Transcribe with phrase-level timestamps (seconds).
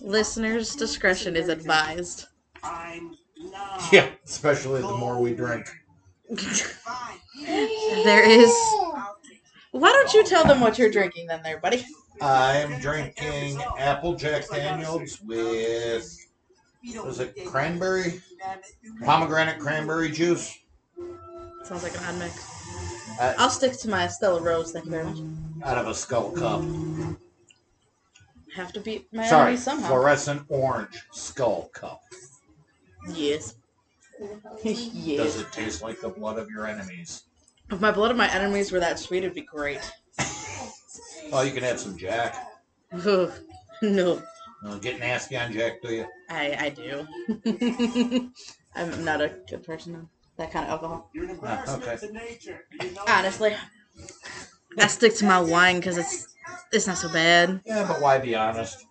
[0.00, 2.26] Listeners' discretion is advised.
[3.92, 5.66] Yeah, especially the more we drink.
[7.44, 8.52] There is.
[9.70, 11.84] Why don't you tell them what you're drinking then, there, buddy?
[12.20, 16.18] I'm drinking apple Jack Daniels with
[17.04, 18.20] was it cranberry,
[19.04, 20.58] pomegranate cranberry juice.
[21.64, 22.46] Sounds like an odd mix.
[23.20, 25.18] Uh, I'll stick to my Stella Rosa, thank you very much.
[25.64, 26.62] out of a skull cup.
[28.58, 29.86] Have to beat my Sorry, enemies somehow.
[29.86, 32.00] fluorescent orange skull cup.
[33.08, 33.54] Yes.
[34.64, 35.16] yes.
[35.16, 37.22] Does it taste like the blood of your enemies?
[37.70, 39.80] If my blood of my enemies were that sweet, it'd be great.
[41.30, 42.34] Oh, you can have some Jack.
[42.90, 43.30] Ugh,
[43.82, 44.22] no,
[44.64, 46.06] Uh, get nasty on Jack, do you?
[46.30, 47.06] I I do.
[48.74, 51.10] I'm not a good person on that kind of alcohol.
[51.12, 51.96] You're an Ah, okay.
[51.98, 52.64] to nature.
[52.80, 53.54] You know Honestly,
[54.78, 56.26] I stick to my wine because it's
[56.72, 57.60] it's not so bad.
[57.64, 58.84] Yeah, but why be honest?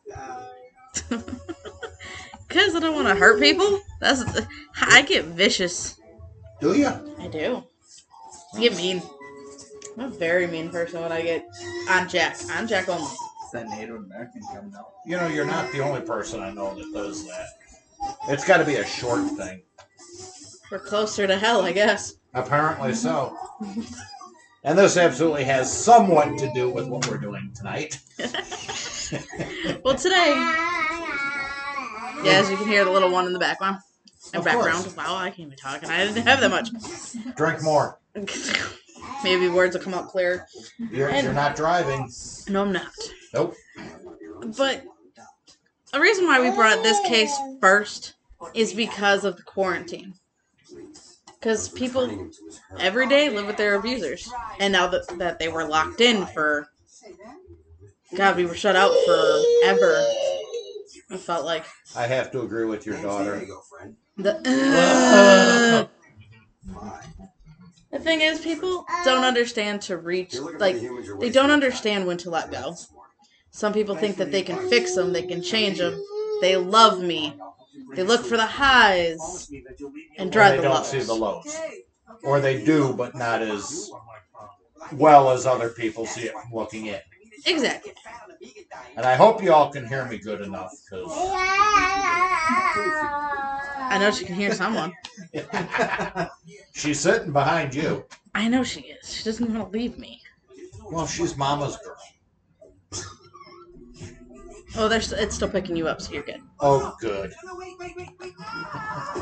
[2.47, 3.81] Because I don't want to hurt people.
[3.99, 4.23] That's
[4.81, 5.99] I get vicious.
[6.61, 6.88] Do you?
[7.19, 7.64] I do.
[8.55, 9.02] I get mean.
[9.97, 11.45] I'm a very mean person when I get
[11.89, 12.38] on Jack.
[12.55, 13.03] On Jack only.
[13.44, 14.94] It's that Native American coming out.
[15.05, 17.47] You know, you're not the only person I know that does that.
[18.30, 19.61] It's got to be a short thing.
[20.71, 22.16] We're closer to hell, I guess.
[22.33, 23.38] Apparently so.
[24.68, 28.00] And this absolutely has somewhat to do with what we're doing tonight.
[29.86, 30.34] Well, today,
[32.26, 33.78] yeah, as you can hear the little one in the background.
[34.34, 34.84] In Of background.
[34.84, 34.98] course.
[34.98, 36.72] Wow, I can't even talk, and I didn't have that much.
[37.38, 37.98] Drink more.
[39.23, 40.45] Maybe words will come out clear.
[40.92, 42.12] You're, And- you're not driving.
[42.50, 42.92] No, I'm not.
[43.34, 43.56] Nope.
[44.58, 44.84] But
[45.94, 48.16] the reason why we brought this case first
[48.54, 50.16] is because of the quarantine.
[51.48, 52.30] Because people
[52.78, 54.30] every day live with their abusers.
[54.59, 56.67] And now that, that they were locked in for.
[58.17, 60.04] God, we were shut out forever.
[61.09, 61.64] I felt like.
[61.95, 63.48] I have to agree with your daughter.
[64.17, 64.34] The.
[67.92, 70.36] the thing is, people don't understand to reach.
[70.60, 70.76] Like,
[71.21, 72.76] they don't understand when to let go.
[73.52, 75.98] Some people think that they can fix them, they can change them.
[76.42, 77.39] They love me.
[77.95, 79.49] They look for the highs
[80.17, 80.87] and Or dread they the don't lows.
[80.89, 81.58] see the lows.
[82.23, 83.89] Or they do, but not as
[84.93, 86.99] well as other people see it from looking in.
[87.45, 87.93] Exactly.
[88.95, 91.11] And I hope you all can hear me good enough, because
[93.89, 94.93] I know she can hear someone.
[96.73, 98.05] she's sitting behind you.
[98.36, 99.14] I know she is.
[99.14, 100.21] She doesn't want to leave me.
[100.92, 101.96] Well, she's mama's girl.
[104.77, 106.42] Oh, there's it's still picking you up, so you're good.
[106.60, 107.33] Oh, good.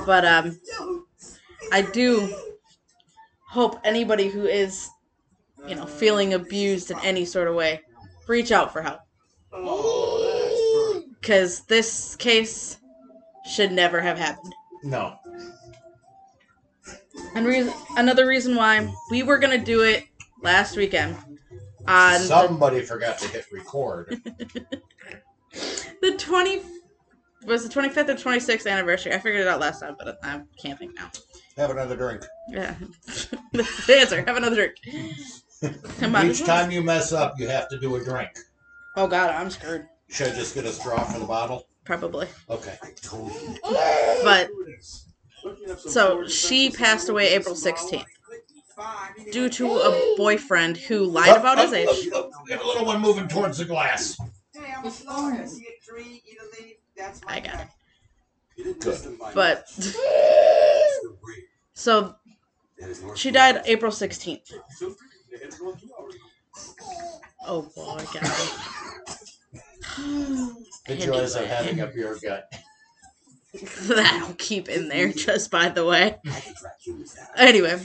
[0.05, 0.59] But um,
[1.71, 2.33] I do
[3.49, 4.89] hope anybody who is,
[5.65, 7.81] you know, feeling abused in any sort of way,
[8.27, 8.99] reach out for help.
[11.21, 12.77] Because this case
[13.49, 14.53] should never have happened.
[14.83, 15.15] No.
[17.33, 20.03] And re- another reason why we were gonna do it
[20.41, 21.15] last weekend
[21.87, 24.21] on the, Somebody forgot to hit record.
[26.01, 26.61] the twenty
[27.45, 29.13] was the twenty fifth or twenty sixth anniversary.
[29.13, 31.11] I figured it out last time, but I can't think now.
[31.57, 32.25] Have another drink.
[32.49, 33.27] Yeah, That's
[33.85, 34.23] the answer.
[34.23, 35.77] Have another drink.
[35.99, 36.29] Come on.
[36.29, 38.29] Each time you mess up, you have to do a drink.
[38.97, 39.87] Oh God, I'm screwed.
[40.09, 41.67] Should I just get a straw for the bottle?
[41.85, 42.27] Probably.
[42.49, 42.77] Okay.
[44.23, 44.49] But
[45.77, 48.05] so she passed away April sixteenth
[49.31, 52.09] due to a boyfriend who lied oh, about his oh, oh, age.
[52.45, 54.17] We have a little one moving towards the glass.
[57.27, 57.67] I got it.
[58.79, 59.17] Good.
[59.33, 59.67] But
[61.73, 62.15] so
[63.15, 64.51] she died April sixteenth.
[67.47, 68.23] Oh boy, God.
[70.87, 72.51] The joys of having a beer gut.
[73.87, 76.17] that I'll keep in there, just by the way.
[77.35, 77.79] Anyway,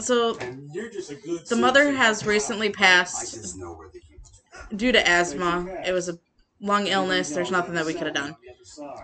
[0.00, 3.56] so the mother has recently passed
[4.74, 5.66] due to asthma.
[5.86, 6.18] It was a
[6.60, 7.30] lung illness.
[7.30, 8.36] There's nothing that we could have done.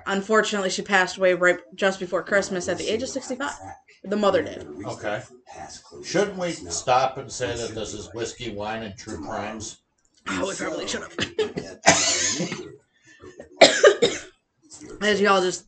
[0.07, 3.53] Unfortunately, she passed away right just before Christmas at the age of 65.
[4.05, 4.67] The mother did.
[4.85, 5.23] Okay.
[6.05, 9.81] Shouldn't we stop and say that this is whiskey, wine, and true crimes?
[10.29, 11.17] Oh, we probably should have.
[15.03, 15.67] As y'all just,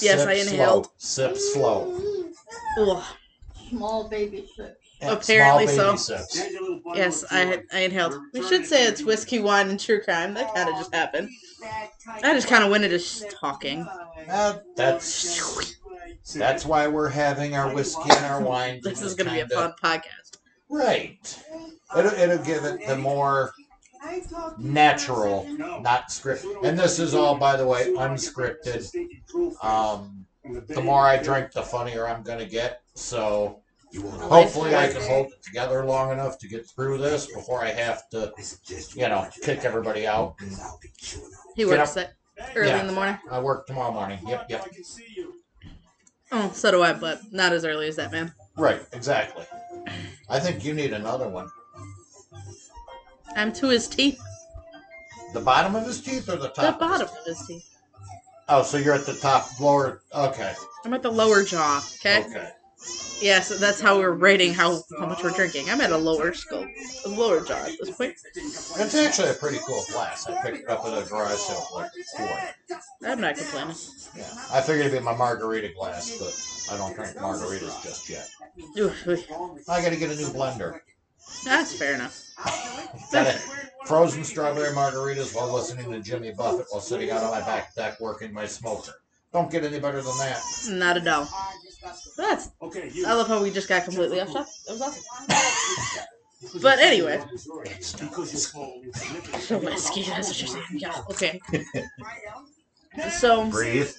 [0.00, 0.88] Yes, Sip I inhaled.
[0.98, 1.34] Slow.
[1.34, 2.34] Sip slow.
[2.78, 3.04] ugh.
[3.68, 4.77] Small baby sips.
[5.00, 5.94] And Apparently so.
[5.94, 6.42] sips.
[6.94, 8.16] yes, I I inhaled.
[8.32, 10.34] We should say it's whiskey, wine, and true crime.
[10.34, 11.28] That kind of just happened.
[12.22, 13.86] I just kind of went into just talking.
[14.28, 15.76] Uh, that's
[16.34, 18.80] that's why we're having our whiskey and our wine.
[18.82, 20.38] This is going to be a kinda- fun podcast.
[20.68, 21.44] Right.
[21.96, 23.52] It'll, it'll give it the more
[24.58, 25.46] natural,
[25.80, 26.62] not scripted.
[26.64, 28.90] And this is all, by the way, unscripted.
[29.62, 30.26] Um,
[30.66, 32.82] the more I drink, the funnier I'm gonna get.
[32.94, 33.60] So
[33.96, 38.08] hopefully, I can hold it together long enough to get through this before I have
[38.10, 38.32] to,
[38.94, 40.34] you know, kick everybody out.
[41.56, 42.14] He Get works at
[42.54, 42.80] early Yeah.
[42.80, 43.18] in the morning.
[43.30, 44.18] I work tomorrow morning.
[44.26, 44.66] Yep, yep.
[46.30, 48.32] Oh, so do I, but not as early as that man.
[48.56, 49.46] Right, exactly.
[50.28, 51.48] I think you need another one.
[53.36, 54.20] I'm to his teeth.
[55.32, 56.78] The bottom of his teeth or the top?
[56.78, 57.18] The of his bottom teeth?
[57.18, 57.74] of his teeth.
[58.50, 60.00] Oh, so you're at the top, lower.
[60.14, 60.54] Okay.
[60.84, 61.82] I'm at the lower jaw.
[62.00, 62.24] Okay.
[62.24, 62.50] Okay.
[63.20, 65.68] Yes, that's how we're rating how how much we're drinking.
[65.68, 66.68] I'm at a lower scope,
[67.04, 68.14] a lower jaw at this point.
[68.34, 70.28] It's actually a pretty cool glass.
[70.28, 72.78] I picked it up at a garage sale for like four.
[73.04, 73.74] I'm not complaining.
[74.16, 74.24] Yeah.
[74.52, 78.28] I figured it'd be my margarita glass, but I don't drink margaritas just yet.
[79.68, 80.78] I gotta get a new blender.
[81.44, 82.22] That's fair enough.
[83.12, 83.40] Got it.
[83.86, 88.00] Frozen strawberry margaritas while listening to Jimmy Buffett while sitting out on my back deck
[88.00, 88.92] working my smoker.
[89.32, 90.40] Don't get any better than that.
[90.68, 91.28] Not a doll.
[92.16, 92.50] That's.
[92.60, 94.52] Okay, I love how we just got completely off topic.
[94.66, 96.04] That was awesome.
[96.62, 97.66] But anyway, so
[99.58, 100.04] whiskey.
[100.04, 100.64] That's what you're saying.
[100.72, 100.94] Yeah.
[101.10, 101.40] Okay.
[103.10, 103.90] So Breathe.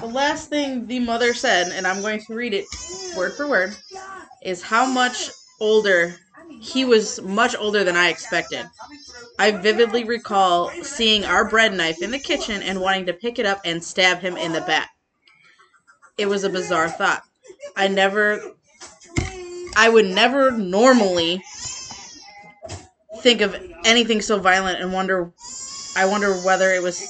[0.00, 2.66] the last thing the mother said, and I'm going to read it
[3.16, 3.76] word for word,
[4.44, 5.28] is how much
[5.60, 6.14] older
[6.60, 7.20] he was.
[7.22, 8.64] Much older than I expected.
[9.40, 13.46] I vividly recall seeing our bread knife in the kitchen and wanting to pick it
[13.46, 14.91] up and stab him in the back.
[16.18, 17.22] It was a bizarre thought.
[17.76, 18.40] I never.
[19.74, 21.42] I would never normally
[23.20, 25.32] think of anything so violent and wonder.
[25.96, 27.06] I wonder whether it was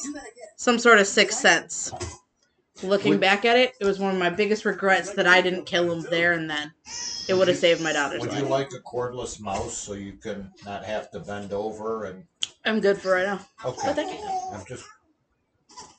[0.57, 1.93] some sort of sixth sense.
[2.83, 5.93] Looking back at it, it was one of my biggest regrets that I didn't kill
[5.93, 6.73] him there and then.
[7.29, 8.41] It would have saved my daughter's Would life.
[8.41, 12.25] you like a cordless mouse so you can not have to bend over and
[12.65, 13.41] I'm good for right now.
[13.65, 13.95] okay.
[13.97, 14.59] Oh, you.
[14.59, 14.85] I'm just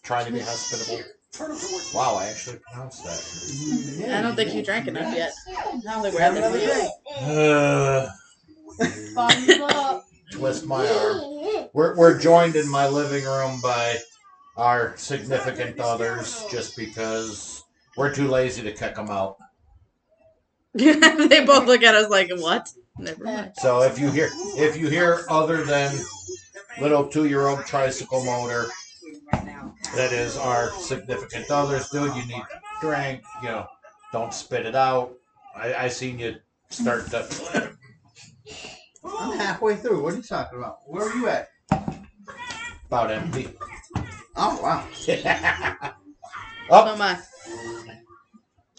[0.02, 1.04] trying to be hospitable.
[1.40, 4.18] Wow, I actually pronounced that.
[4.18, 5.34] I don't think you drank enough yet.
[5.48, 6.92] I don't think we're having another drink.
[7.20, 8.08] Uh,
[10.32, 11.70] twist my arm.
[11.74, 13.98] We're, we're joined in my living room by
[14.58, 17.64] our significant others just because
[17.98, 19.38] we're too lazy to kick them out.
[20.74, 22.72] they both look at us like, what?
[23.00, 23.54] Never mind.
[23.56, 25.96] So if you hear if you hear other than
[26.80, 28.68] little two year old tricycle motor,
[29.96, 32.16] that is our significant others, dude.
[32.16, 32.48] You need to
[32.82, 33.24] drink.
[33.42, 33.68] You know,
[34.12, 35.14] don't spit it out.
[35.56, 36.36] I, I seen you
[36.70, 37.74] start to.
[39.06, 40.02] I'm halfway through.
[40.04, 40.80] What are you talking about?
[40.88, 41.50] Where are you at?
[42.88, 43.50] about empty.
[44.36, 44.86] Oh wow.
[46.70, 47.20] Up, Oh my.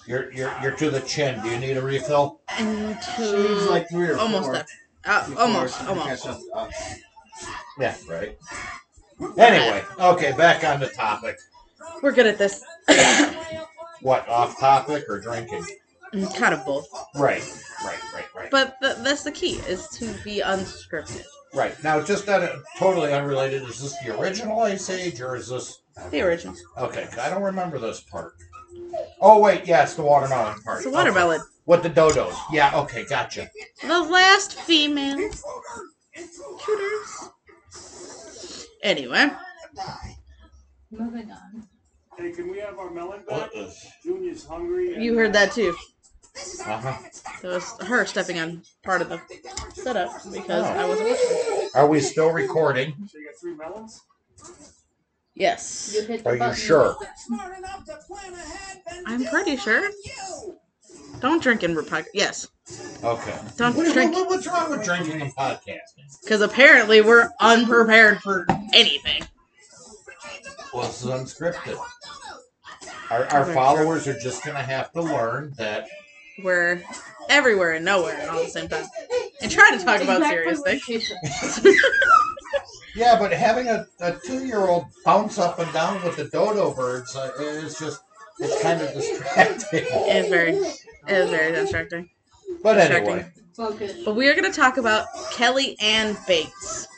[0.07, 1.43] you're you're you're to the chin.
[1.43, 2.41] Do you need a refill?
[2.59, 4.55] And She's to like three or almost four.
[4.55, 4.67] there.
[5.05, 6.07] Uh, almost, almost.
[6.09, 6.95] catch up to us.
[7.79, 8.39] Yeah, right.
[9.39, 11.39] Anyway, okay, back on the topic.
[12.03, 12.65] We're good at this.
[14.03, 15.65] What off topic or drinking?
[16.13, 16.87] Mm, kind of both.
[17.15, 17.43] Right,
[17.85, 18.51] right, right, right.
[18.51, 21.25] But th- that's the key, is to be unscripted.
[21.55, 23.63] Right now, just that uh, totally unrelated.
[23.63, 25.83] Is this the original Ice Age or is this?
[26.11, 26.57] The original.
[26.79, 28.35] Okay, I don't remember this part.
[29.21, 30.79] Oh wait, yes, the watermelon part.
[30.79, 31.41] It's a watermelon.
[31.41, 31.49] Okay.
[31.67, 32.35] With the dodos.
[32.53, 32.73] Yeah.
[32.81, 33.49] Okay, gotcha.
[33.81, 35.17] The last female.
[36.15, 37.31] Shooters.
[38.85, 39.31] Anyway,
[40.91, 41.67] Moving on.
[42.19, 43.67] Hey, can we have our melon What back?
[44.05, 45.03] Junior's hungry.
[45.03, 45.75] you heard that too.
[46.67, 46.97] Uh huh.
[47.43, 49.21] It was her stepping on part of the
[49.73, 51.71] setup because I wasn't watching.
[51.75, 52.95] Are we still recording?
[53.09, 54.03] So you got three melons?
[55.35, 55.93] Yes.
[55.95, 56.97] You hit the Are you sure?
[59.07, 59.89] I'm pretty sure.
[61.21, 62.05] Don't drink and repug.
[62.13, 62.49] Yes.
[63.03, 63.39] Okay.
[63.57, 64.13] Don't What- drink.
[64.15, 66.21] what- what's wrong with drinking and podcasting?
[66.23, 69.23] Because apparently we're unprepared for anything.
[70.73, 71.79] Well, this is unscripted.
[73.11, 75.87] Our, our followers are just gonna have to learn that.
[76.43, 76.83] We're
[77.29, 78.85] everywhere and nowhere and all the same time.
[79.41, 81.19] And try to talk about Exactly serious
[81.63, 81.77] things.
[82.97, 86.73] Yeah, but having a, a two year old bounce up and down with the dodo
[86.73, 88.01] birds uh, is just
[88.39, 89.81] it's kind of distracting.
[89.87, 92.11] It is very, it is very distracting.
[92.63, 93.13] But Distracting.
[93.57, 96.89] anyway, But we are going to talk about Kelly Anne Bates.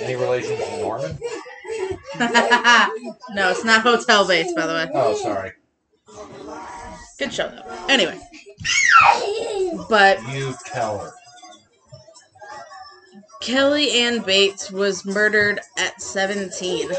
[0.00, 1.18] any relation to Norman?
[2.18, 4.88] no, it's not Hotel Bates, by the way.
[4.94, 5.52] Oh, sorry.
[7.18, 7.86] Good show though.
[7.88, 8.18] Anyway,
[9.88, 11.12] but You tell her.
[13.40, 16.90] Kelly Anne Bates was murdered at 17.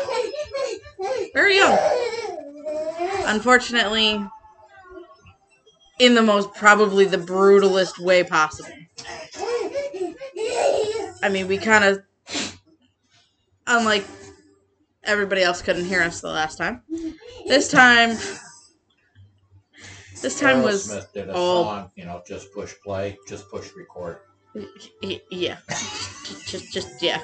[1.34, 1.78] Very young.
[3.26, 4.26] Unfortunately,
[6.00, 8.72] in the most probably the brutalest way possible.
[11.24, 12.04] I mean, we kind of,
[13.68, 14.06] unlike
[15.04, 16.84] everybody else, couldn't hear us the last time.
[17.48, 18.18] This time,
[20.22, 23.70] this time was Aerosmith did a all- song, you know, just push play, just push
[23.76, 24.20] record.
[25.30, 25.58] Yeah
[26.46, 27.22] just just yeah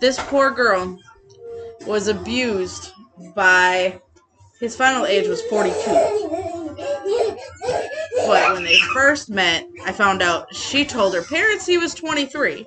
[0.00, 0.98] this poor girl
[1.86, 2.90] was abused
[3.34, 4.00] by
[4.58, 5.76] his final age was 42
[8.26, 12.66] but when they first met i found out she told her parents he was 23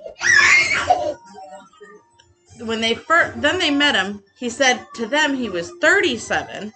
[2.60, 6.72] when they first then they met him he said to them he was 37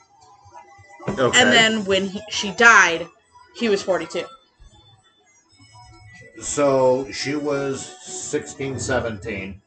[1.08, 1.40] Okay.
[1.40, 3.06] and then when he, she died
[3.56, 4.24] he was 42
[6.40, 9.60] so she was 16, 17.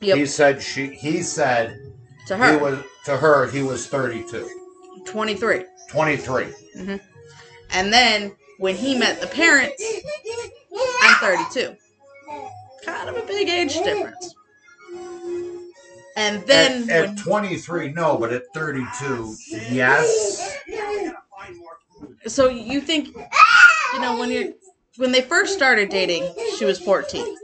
[0.00, 0.88] yep He said she.
[0.88, 1.78] He said
[2.30, 3.50] to her he was to her.
[3.50, 4.48] He was 32,
[5.04, 6.44] 23 23.
[6.44, 6.96] Mm-hmm.
[7.72, 9.82] And then when he met the parents,
[11.02, 11.76] I'm 32.
[12.84, 14.34] Kind of a big age difference.
[16.16, 19.34] And then at, at 23, no, but at 32,
[19.70, 20.56] yes.
[22.26, 24.52] so you think you know when you're
[24.98, 27.39] when they first started dating, she was 14.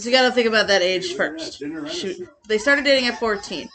[0.00, 1.62] So you got to think about that age first.
[1.90, 3.68] She, they started dating at 14.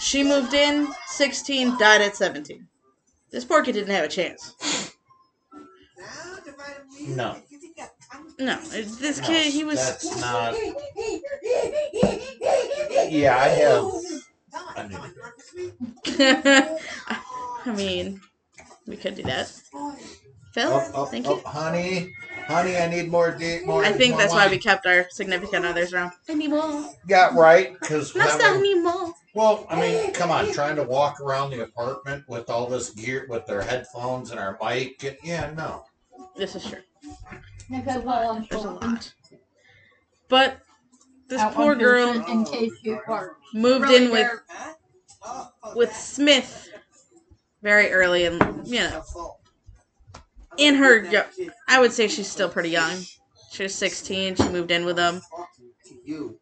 [0.00, 2.66] She moved in 16, died at 17.
[3.30, 4.94] This poor kid didn't have a chance.
[7.08, 7.36] No,
[8.38, 10.54] No, this no, kid he was That's not.
[13.10, 13.84] Yeah, I have.
[14.76, 14.98] I knew.
[17.66, 18.20] I mean,
[18.86, 19.52] we could do that.
[20.58, 21.42] Phil, Oh, oh, thank oh, you.
[21.44, 22.12] honey,
[22.48, 23.30] honey, I need more.
[23.30, 26.12] De- more I think more that's why we kept our significant others around.
[26.28, 26.84] I need more.
[27.06, 28.82] got right because Master, I need.
[29.34, 33.26] Well, I mean, come on, trying to walk around the apartment with all this gear,
[33.28, 35.04] with their headphones and our mic.
[35.04, 35.84] and- Yeah, no.
[36.36, 36.80] This is true.
[37.70, 38.50] There's a lot.
[38.50, 39.14] There's a lot.
[40.28, 40.58] But
[41.28, 42.98] this Out poor girl In case you
[43.54, 44.30] moved really in with
[45.76, 46.70] with Smith
[47.62, 49.04] very early, and you know,
[50.58, 51.24] in her,
[51.68, 52.96] I would say she's still pretty young.
[53.50, 54.36] She was 16.
[54.36, 55.22] She moved in with them.
[56.04, 56.38] You.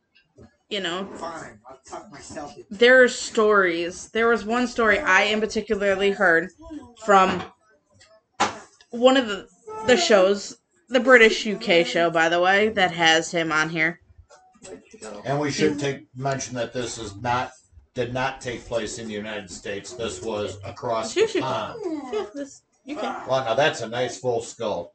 [0.68, 1.60] You know, Fine.
[1.70, 2.64] I'll tuck myself in.
[2.70, 4.08] there are stories.
[4.08, 6.50] There was one story I in particularly heard
[7.04, 7.40] from
[8.90, 9.46] one of the
[9.86, 10.58] the shows,
[10.88, 14.00] the British UK show, by the way, that has him on here.
[15.24, 17.52] And we should take mention that this is not
[17.94, 19.92] did not take place in the United States.
[19.92, 21.42] This was across Shoot, the shoot.
[21.42, 22.48] pond.
[22.86, 23.28] Yeah, this UK.
[23.28, 24.94] Well, now that's a nice full skull.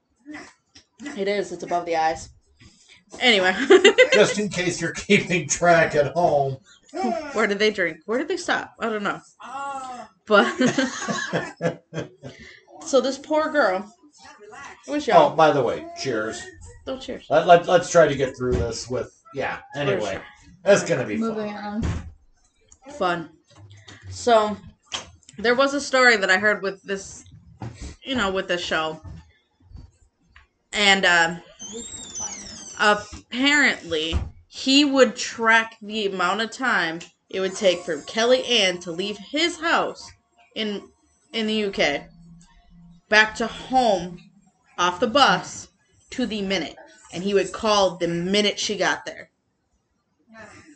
[1.17, 1.51] It is.
[1.51, 2.29] It's above the eyes.
[3.19, 3.53] Anyway,
[4.13, 6.57] Just in case you're keeping track at home.
[7.33, 7.97] where did they drink?
[8.05, 8.73] Where did they stop?
[8.79, 9.19] I don't know.
[9.41, 10.09] Ah.
[10.25, 10.55] But
[12.85, 13.93] so this poor girl
[14.87, 16.41] it was Oh, by the way, cheers.
[16.87, 17.27] Oh, cheers.
[17.29, 19.59] Let, let, let's try to get through this with yeah.
[19.75, 20.23] Anyway, sure.
[20.63, 21.85] that's gonna be Moving fun.
[21.85, 22.93] on.
[22.93, 23.29] fun.
[24.09, 24.57] So
[25.37, 27.25] there was a story that I heard with this,
[28.03, 29.01] you know, with the show,
[30.73, 31.35] and uh,
[32.79, 34.15] apparently
[34.47, 36.99] he would track the amount of time
[37.29, 40.11] it would take for Kelly Anne to leave his house
[40.55, 40.89] in
[41.31, 42.03] in the UK
[43.07, 44.19] back to home
[44.77, 45.69] off the bus
[46.09, 46.75] to the minute,
[47.13, 49.29] and he would call the minute she got there.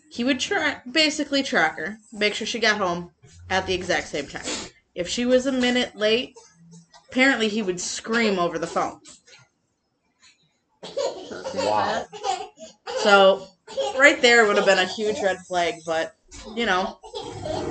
[0.10, 3.12] He would try basically track her, make sure she got home
[3.50, 4.46] at the exact same time.
[4.94, 6.36] If she was a minute late,
[7.16, 9.00] apparently he would scream over the phone.
[11.56, 12.06] Wow.
[13.04, 13.48] So
[13.98, 16.18] right there would have been a huge red flag, but
[16.58, 17.00] you know,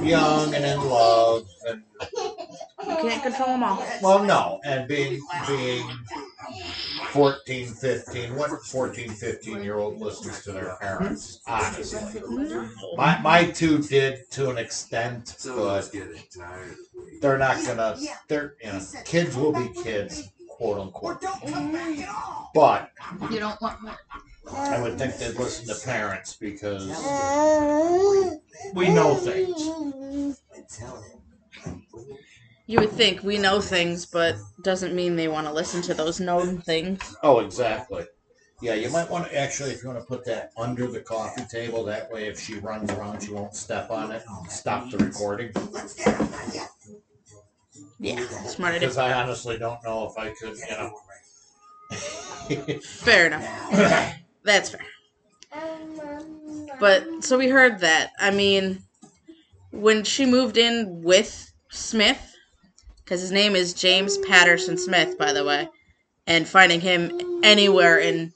[0.01, 1.83] Young and in love, and
[2.89, 3.85] you can't control them all.
[4.03, 5.89] well, no, and being being
[7.09, 11.41] 14, 15, what 14, 15 year old listens to their parents?
[11.47, 12.97] Honestly, mm-hmm.
[12.97, 15.91] my my two did to an extent, but
[17.21, 17.97] they're not gonna.
[18.29, 21.21] They're you know, kids will be kids, quote unquote.
[22.55, 22.91] But
[23.31, 23.99] You don't want more.
[24.53, 26.87] I would think they'd listen to parents because
[28.75, 30.41] we know things.
[32.67, 36.19] You would think we know things, but doesn't mean they want to listen to those
[36.19, 37.15] known things.
[37.23, 38.07] Oh, exactly.
[38.63, 41.45] Yeah, you might want to actually, if you want to put that under the coffee
[41.51, 44.97] table, that way if she runs around, she won't step on it and stop the
[44.99, 45.53] recording.
[47.99, 48.89] Yeah, smart idea.
[48.89, 50.99] Because I honestly don't know if I could, you know.
[52.81, 53.45] Fair enough.
[54.43, 54.81] That's fair.
[56.81, 58.13] But so we heard that.
[58.19, 58.83] I mean,
[59.71, 62.34] when she moved in with Smith,
[63.05, 65.69] because his name is James Patterson Smith, by the way,
[66.27, 68.33] and finding him anywhere in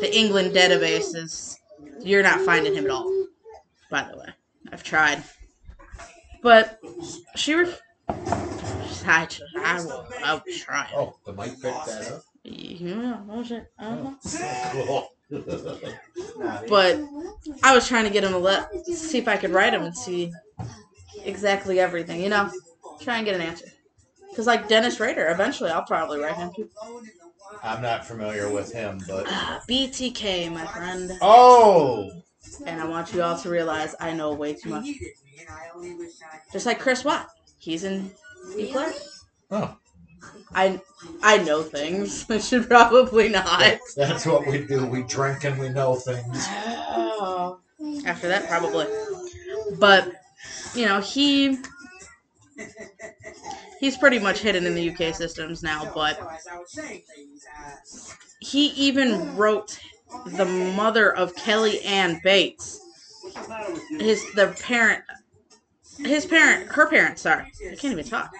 [0.00, 1.58] the England database is
[2.02, 3.26] you're not finding him at all.
[3.90, 4.28] By the way,
[4.72, 5.22] I've tried,
[6.42, 6.78] but
[7.36, 7.80] she ref-
[9.06, 10.06] I, I will.
[10.24, 10.88] I will try.
[10.94, 12.22] Oh, the mic picked that up.
[12.42, 14.16] Yeah, oh shit, I don't know.
[14.72, 15.08] Cool.
[16.38, 17.00] Nah, But
[17.62, 19.96] I was trying to get him to let see if I could write him and
[19.96, 20.32] see
[21.24, 22.22] exactly everything.
[22.22, 22.50] You know,
[23.00, 23.66] try and get an answer.
[24.36, 26.50] Cause like Dennis Rader, eventually I'll probably write him.
[27.62, 31.12] I'm not familiar with him, but Ah, BTK, my friend.
[31.22, 32.10] oh,
[32.66, 34.86] And I want you all to realize I know way too much.
[36.52, 37.28] Just like Chris Watt.
[37.58, 38.10] He's in
[38.58, 38.92] Eclair.
[39.52, 39.76] oh,
[40.54, 40.80] I
[41.22, 42.26] I know things.
[42.30, 43.78] I should probably not.
[43.96, 44.84] that's what we do.
[44.86, 46.44] We drink and we know things.
[46.48, 47.58] Oh.
[48.06, 48.86] After that, probably.
[49.78, 50.12] But
[50.74, 51.58] you know, he
[53.84, 55.90] he's pretty much hidden in the UK systems now.
[55.94, 56.18] But
[58.40, 59.78] he even wrote
[60.26, 62.80] the mother of Kelly Anne Bates.
[63.22, 63.98] What's the matter with you?
[63.98, 65.02] His the parent,
[65.98, 67.22] his parent, her parents.
[67.22, 68.32] Sorry, I can't even talk.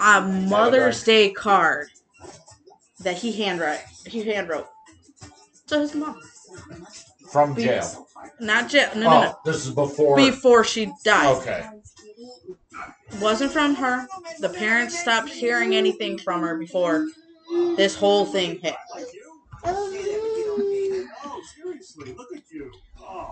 [0.00, 1.88] A Mother's Day card
[3.00, 3.80] that he handwrote.
[4.06, 4.66] He handwrote.
[5.66, 6.20] So his mom,
[7.30, 8.06] From jail.
[8.38, 8.90] not jail.
[8.94, 9.34] No, no, oh, no.
[9.34, 10.16] Oh, this is before.
[10.16, 11.36] Before she died.
[11.38, 11.66] Okay.
[13.20, 14.06] Wasn't from her.
[14.40, 17.06] The parents stopped hearing anything from her before
[17.76, 18.74] this whole thing hit.
[21.56, 22.70] Seriously, look at you.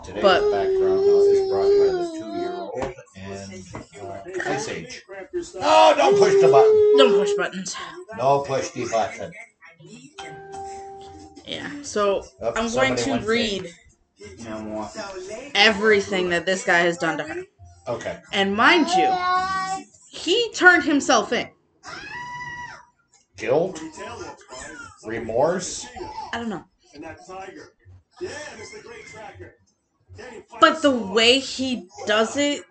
[0.04, 5.02] Today's But- background noise is brought by the two-year-old and uh, Ice Age.
[5.06, 5.62] Cramp your stuff.
[5.62, 6.96] No, don't push the button.
[6.98, 7.76] Don't push buttons.
[8.16, 9.32] No push the button.
[11.46, 11.70] Yeah.
[11.82, 13.72] So Oh, I'm going to read
[14.40, 14.88] no
[15.54, 17.42] everything that this guy has done to her.
[17.86, 17.94] In.
[17.94, 18.18] Okay.
[18.32, 19.14] And mind you,
[20.10, 21.48] he turned himself in.
[23.36, 24.42] Guilt, Your tail looks
[25.02, 25.10] fine.
[25.10, 25.86] remorse.
[26.32, 26.64] I don't know.
[26.94, 27.72] And that tiger.
[28.20, 29.54] Yeah, it's the great tracker.
[30.16, 32.64] Danny, fight But the way he does it,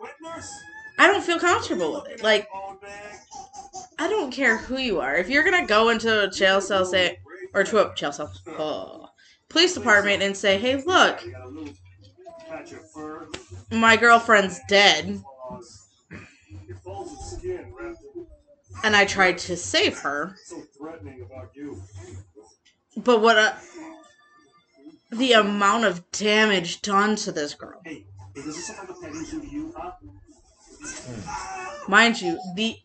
[0.97, 2.23] I don't feel comfortable with it.
[2.23, 2.47] Like,
[3.99, 5.15] I don't care who you are.
[5.15, 7.19] If you're gonna go into a jail cell, say,
[7.53, 9.07] or to a jail cell, oh,
[9.49, 11.23] police department, and say, "Hey, look,
[13.71, 15.21] my girlfriend's dead,
[18.83, 20.35] and I tried to save her."
[22.97, 23.57] But what a
[25.11, 27.81] the amount of damage done to this girl.
[31.87, 32.77] Mind you, the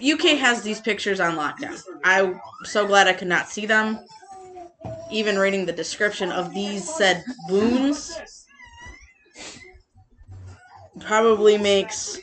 [0.00, 1.82] UK has these pictures on lockdown.
[2.04, 3.98] I'm so glad I could not see them.
[5.10, 8.20] Even reading the description of these said wounds
[11.00, 12.18] probably makes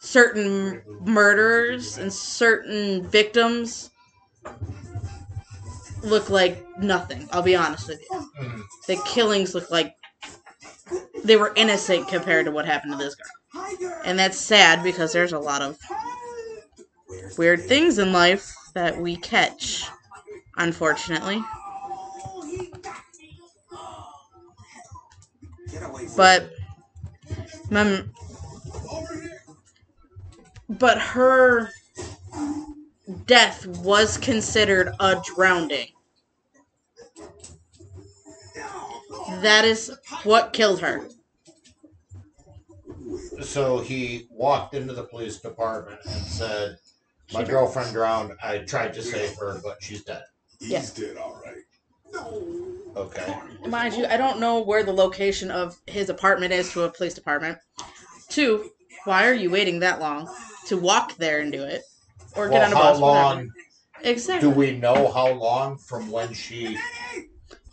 [0.00, 3.90] certain murderers and certain victims
[6.02, 7.28] look like nothing.
[7.32, 8.64] I'll be honest with you.
[8.86, 9.94] The killings look like
[11.24, 13.66] they were innocent compared to what happened to this girl.
[14.04, 15.78] And that's sad because there's a lot of
[17.36, 19.88] weird things in life that we catch,
[20.56, 21.42] unfortunately.
[26.16, 26.52] But
[27.70, 28.12] mem-
[30.68, 31.70] but her
[33.26, 35.88] death was considered a drowning.
[39.42, 41.08] That is what killed her.
[43.42, 46.78] So he walked into the police department and said,
[47.32, 48.32] "My girlfriend drowned.
[48.42, 50.22] I tried to save her, but she's dead."
[50.60, 50.90] Yes.
[50.90, 51.62] dead, all right.
[52.12, 52.42] No.
[52.96, 53.34] Okay.
[53.66, 57.14] Mind you, I don't know where the location of his apartment is to a police
[57.14, 57.58] department.
[58.28, 58.70] Two,
[59.04, 60.28] why are you waiting that long
[60.66, 61.82] to walk there and do it?
[62.34, 63.00] Or get Well, on a how bus?
[63.00, 63.34] whatever.
[63.36, 63.50] long?
[64.02, 64.48] Exactly.
[64.48, 66.78] Do we know how long from when she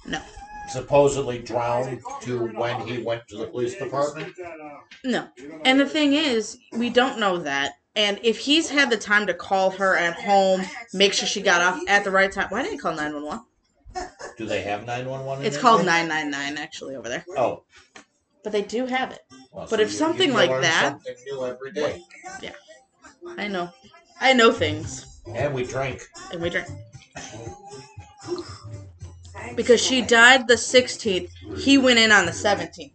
[0.05, 0.21] No.
[0.69, 4.33] supposedly drowned to when he went to the police department?
[5.03, 5.27] No.
[5.63, 7.73] And the thing is, we don't know that.
[7.95, 10.61] And if he's had the time to call her at home,
[10.93, 12.47] make sure she got off at the right time.
[12.49, 13.45] Why didn't he call 911?
[14.37, 15.45] Do they have 911?
[15.45, 17.23] It's called 999 actually over there.
[17.37, 17.63] Oh.
[18.43, 19.21] But they do have it.
[19.51, 22.03] Well, But so if you- something you like that- something new every day,
[22.41, 22.51] Yeah.
[23.37, 23.69] I know.
[24.19, 25.05] I know things.
[25.33, 26.01] and we drink.
[26.31, 26.67] And we drink.
[29.55, 31.29] Because she died the 16th.
[31.57, 32.91] He went in on the 17th.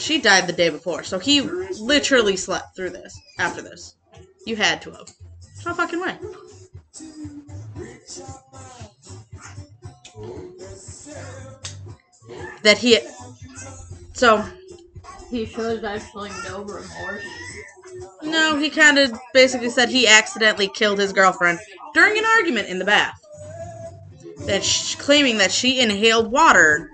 [0.00, 1.02] She died the day before.
[1.04, 3.18] So he literally slept through this.
[3.38, 3.94] After this.
[4.46, 5.12] You had to have.
[5.64, 6.16] No fucking way.
[12.62, 12.98] That he.
[14.14, 14.44] So,
[15.30, 17.24] He shows actually no remorse.
[18.22, 21.58] No, he kind of basically said he accidentally killed his girlfriend
[21.94, 23.18] during an argument in the bath.
[24.46, 26.89] That sh- claiming that she inhaled water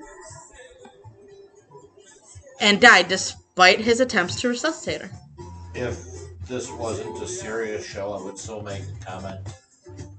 [2.60, 5.10] and died despite his attempts to resuscitate her.
[5.74, 6.04] If
[6.46, 9.40] this wasn't a serious show, I would still make a comment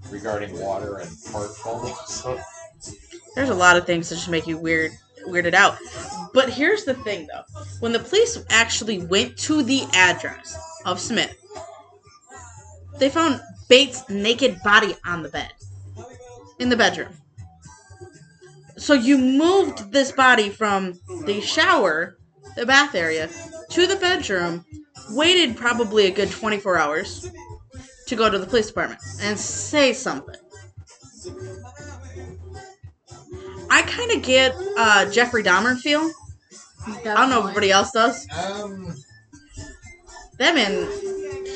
[0.10, 2.26] regarding water and fart bubbles.
[3.36, 4.92] There's a lot of things that just make you weird
[5.28, 5.78] weirded out.
[6.34, 7.44] But here's the thing though.
[7.80, 11.36] When the police actually went to the address of Smith,
[12.98, 15.52] they found Bates' naked body on the bed.
[16.60, 17.14] In the bedroom.
[18.78, 22.18] So you moved this body from the shower,
[22.58, 23.30] the bath area,
[23.70, 24.66] to the bedroom,
[25.12, 27.30] waited probably a good 24 hours
[28.08, 30.36] to go to the police department and say something.
[33.70, 36.10] I kind of get uh, Jeffrey Dahmer feel.
[36.88, 38.26] I don't know if everybody else does.
[38.32, 38.96] Um,
[40.38, 40.88] That man,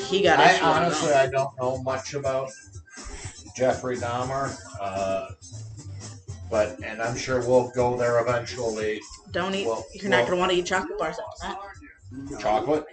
[0.07, 2.51] he got I honestly I don't know much about
[3.55, 5.27] Jeffrey Dahmer, uh,
[6.51, 8.99] but and I'm sure we'll go there eventually.
[9.31, 9.65] Don't eat.
[9.65, 12.39] well, You're not well- gonna want to eat chocolate bars after that.
[12.39, 12.85] Chocolate.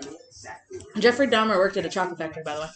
[0.99, 2.68] Jeffrey Dahmer worked at a chocolate factory, by the way.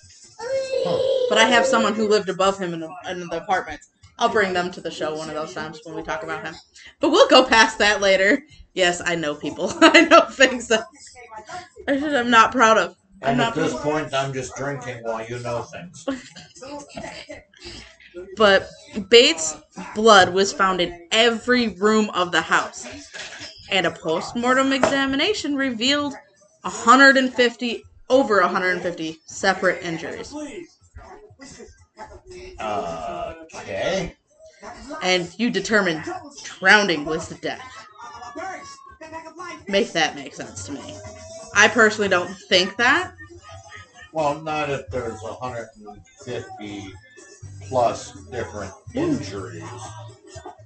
[1.29, 3.81] But I have someone who lived above him in, the in the apartment.
[4.19, 6.55] I'll bring them to the show one of those times when we talk about him.
[7.01, 8.43] But we'll go past that later.
[8.75, 9.73] Yes, I know people.
[9.81, 10.85] I know things that
[11.89, 12.97] I should, I'm not proud of.
[13.23, 16.05] I'm And not at this point, I'm just drinking while you know things.
[18.37, 18.69] But
[19.09, 19.57] Bates'
[19.95, 22.87] blood was found in every room of the house.
[23.71, 26.15] And a post-mortem examination revealed
[26.63, 30.35] 150 over 150 separate injuries.
[32.59, 34.15] Uh, okay.
[35.03, 36.05] And you determined
[36.45, 37.87] drowning was the death.
[39.69, 40.97] Make that make sense to me.
[41.55, 43.15] I personally don't think that.
[44.13, 46.95] Well, not if there's 150
[47.69, 49.63] plus different injuries.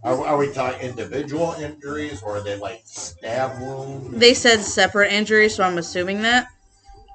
[0.04, 4.16] Are, are we talking individual injuries or are they like stab wounds?
[4.18, 6.48] They said separate injuries, so I'm assuming that.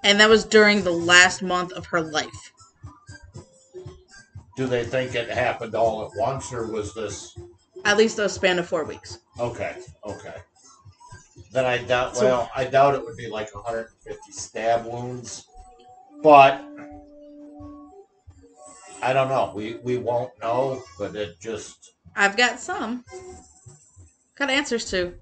[0.04, 2.52] And that was during the last month of her life.
[4.58, 7.38] Do they think it happened all at once or was this
[7.86, 9.20] At least a span of four weeks.
[9.40, 9.78] okay?
[10.06, 10.36] Okay.
[11.52, 12.18] Then I doubt.
[12.18, 15.46] So- well, I doubt it would be like 150 stab wounds,
[16.22, 16.62] but
[19.02, 19.52] I don't know.
[19.56, 23.04] We we won't know, but it just I've got some.
[24.36, 25.14] Got answers to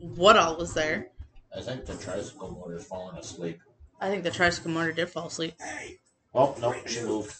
[0.00, 1.08] what all was there.
[1.56, 3.60] I think the tricycle motor's falling asleep.
[4.00, 5.54] I think the tricycle motor did fall asleep.
[6.32, 7.34] Well, oh, no, she moved.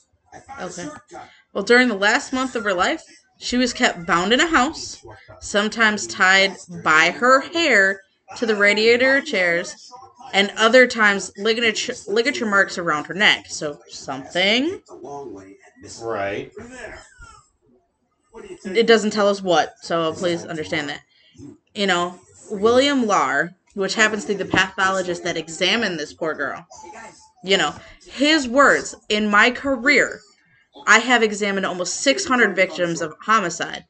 [0.60, 0.88] Okay.
[1.52, 3.02] Well, during the last month of her life,
[3.38, 5.04] she was kept bound in a house,
[5.40, 8.00] sometimes tied by her hair
[8.36, 9.92] to the radiator chairs,
[10.34, 13.46] and other times ligature, ligature marks around her neck.
[13.48, 14.82] So something.
[16.02, 16.52] Right.
[16.52, 17.00] From there.
[18.32, 18.76] What do you think?
[18.76, 21.02] It doesn't tell us what, so please understand that.
[21.74, 22.18] You know,
[22.50, 26.66] William Larr, which happens to be the pathologist that examined this poor girl,
[27.44, 27.72] you know,
[28.04, 30.20] his words in my career,
[30.88, 33.84] I have examined almost 600 victims of homicide,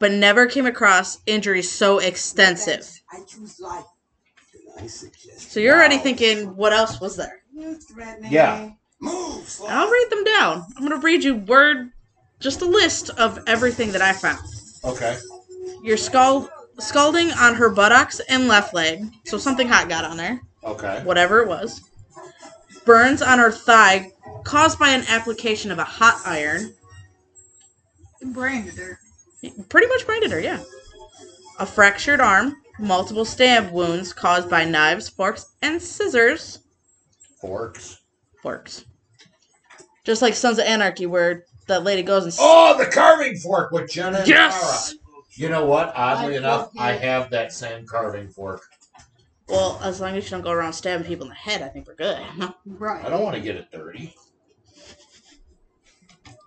[0.00, 3.00] but never came across injuries so extensive.
[4.76, 5.38] I choose life.
[5.38, 7.42] So you're already thinking, what else was there?
[8.28, 8.70] Yeah.
[9.00, 9.70] Move, Sloth.
[9.70, 10.64] I'll read them down.
[10.76, 11.90] I'm going to read you word,
[12.40, 14.38] just a list of everything that I found.
[14.84, 15.18] Okay.
[15.82, 20.40] Your scald, scalding on her buttocks and left leg, so something hot got on there.
[20.64, 21.00] Okay.
[21.04, 21.80] whatever it was.
[22.84, 24.10] Burns on her thigh
[24.42, 26.74] caused by an application of a hot iron.
[28.20, 28.98] Branded her.
[29.68, 30.62] Pretty much branded her, yeah.
[31.60, 36.60] A fractured arm, multiple stab wounds caused by knives, forks, and scissors.
[37.40, 38.00] Forks.
[38.42, 38.84] Forks.
[40.04, 42.34] Just like Sons of Anarchy, where that lady goes and.
[42.38, 44.90] Oh, the carving fork with Gemma and yes!
[44.90, 45.00] Tara.
[45.34, 45.92] You know what?
[45.94, 48.62] Oddly I enough, I have that same carving fork.
[49.48, 51.86] Well, as long as you don't go around stabbing people in the head, I think
[51.86, 52.20] we're good.
[52.66, 53.04] Right.
[53.04, 54.14] I don't want to get it dirty.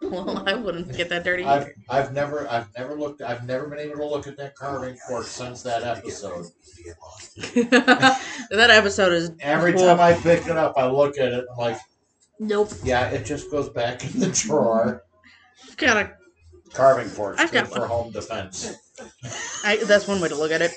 [0.12, 1.44] well, I wouldn't get that dirty.
[1.44, 4.96] I've I've never I've never looked I've never been able to look at that carving
[5.08, 6.46] fork since that episode.
[7.56, 9.32] that episode is.
[9.40, 9.82] Every cool.
[9.84, 11.46] time I pick it up, I look at it.
[11.52, 11.78] I'm like,
[12.40, 12.72] Nope.
[12.84, 15.04] yeah, it just goes back in the drawer.
[15.78, 16.14] Got a
[16.74, 17.90] Carving forks, I've got for one.
[17.90, 18.76] home defense.
[19.64, 20.72] I, that's one way to look at it.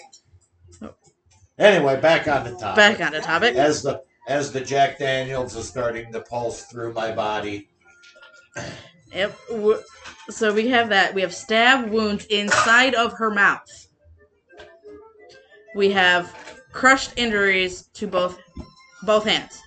[1.59, 2.77] Anyway, back on the topic.
[2.77, 3.55] Back on the topic.
[3.57, 7.69] As the as the Jack Daniels is starting to pulse through my body.
[10.31, 11.15] So we have that.
[11.15, 13.89] We have stab wounds inside of her mouth.
[15.75, 16.35] We have
[16.73, 18.39] crushed injuries to both
[19.05, 19.61] both hands.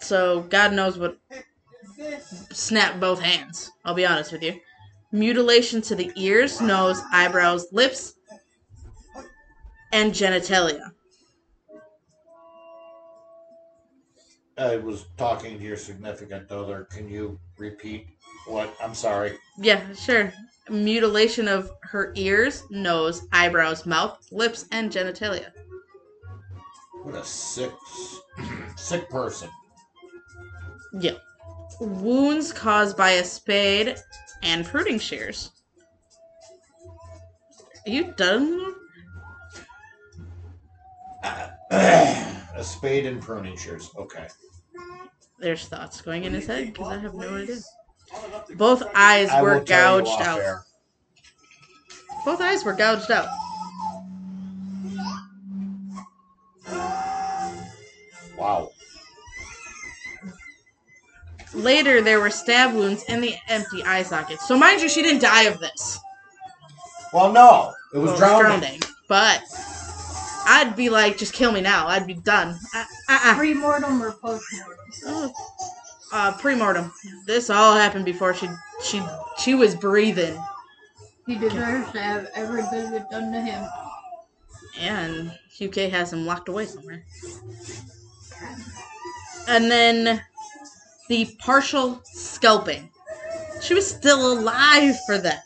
[0.00, 1.18] So God knows what
[2.52, 3.70] snap both hands.
[3.84, 4.60] I'll be honest with you.
[5.10, 8.14] Mutilation to the ears, nose, eyebrows, lips,
[9.92, 10.92] and genitalia.
[14.58, 16.84] I was talking to your significant other.
[16.90, 18.08] Can you repeat
[18.48, 18.74] what?
[18.82, 19.38] I'm sorry.
[19.58, 20.32] Yeah, sure.
[20.70, 25.50] Mutilation of her ears, nose, eyebrows, mouth, lips, and genitalia.
[27.02, 27.72] What a sick,
[28.76, 29.48] sick person.
[31.00, 31.14] Yeah.
[31.80, 33.96] Wounds caused by a spade
[34.42, 35.52] and pruning shears.
[37.86, 38.74] Are you done?
[41.22, 43.90] Uh, a spade and pruning shears.
[43.96, 44.26] Okay.
[45.38, 47.58] There's thoughts going in his head because I have no idea.
[48.56, 50.38] Both eyes I were will tell you gouged off out.
[50.40, 50.64] air.
[52.24, 53.28] Both eyes were gouged out.
[58.36, 58.70] Wow.
[61.54, 64.46] Later, there were stab wounds in the empty eye sockets.
[64.46, 65.98] So, mind you, she didn't die of this.
[67.12, 68.80] Well, no, it was Well, drowning.
[69.08, 69.40] But
[70.46, 71.88] I'd be like, just kill me now.
[71.88, 72.58] I'd be done.
[72.74, 74.78] Uh, uh, Pre-mortem or post-mortem?
[75.06, 75.28] uh.
[76.12, 76.92] Uh pre-mortem.
[77.26, 78.48] This all happened before she
[78.82, 79.02] she
[79.38, 80.40] she was breathing,
[81.26, 83.66] He deserves to have every visit done to him.
[84.80, 87.04] and UK has him locked away somewhere.
[89.48, 90.22] And then
[91.08, 92.90] the partial scalping.
[93.62, 95.42] She was still alive for that.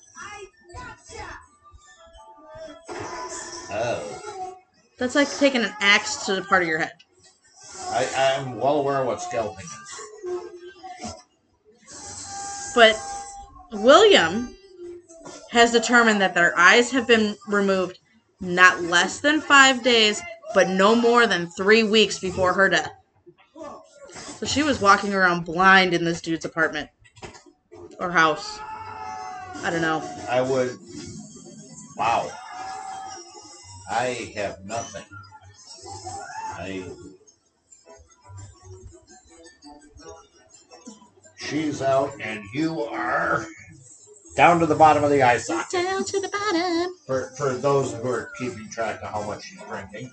[3.70, 4.54] Oh.
[4.98, 6.92] That's like taking an axe to the part of your head.
[7.90, 9.81] I, I'm well aware of what scalping is.
[12.74, 12.96] But
[13.72, 14.56] William
[15.50, 17.98] has determined that their eyes have been removed
[18.40, 20.20] not less than five days,
[20.54, 22.90] but no more than three weeks before her death.
[24.14, 26.88] So she was walking around blind in this dude's apartment
[28.00, 28.58] or house.
[29.62, 30.02] I don't know.
[30.28, 30.76] I would.
[31.96, 32.30] Wow.
[33.90, 35.04] I have nothing.
[36.56, 36.84] I.
[41.52, 43.44] She's out, and you are
[44.36, 45.82] down to the bottom of the eye socket.
[45.82, 46.94] Down to the bottom.
[47.06, 50.10] For for those who are keeping track of how much she's drinking.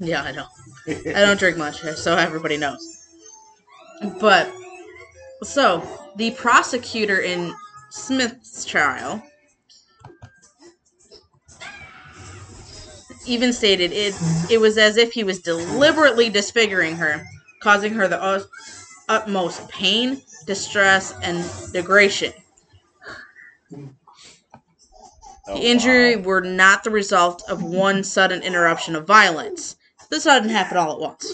[0.00, 0.46] Yeah, I know.
[0.88, 3.06] I don't drink much, so everybody knows.
[4.20, 4.52] But
[5.44, 7.54] so the prosecutor in
[7.90, 9.22] Smith's trial
[13.26, 14.12] even stated it
[14.50, 17.24] it was as if he was deliberately disfiguring her,
[17.62, 18.44] causing her the
[19.08, 22.32] utmost pain, distress, and degradation.
[25.46, 26.24] Oh, The injury oh, wow.
[26.24, 29.76] were not the result of one sudden interruption of violence.
[30.10, 31.32] This didn't happen all at once.